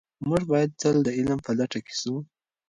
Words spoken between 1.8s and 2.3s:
کې سو.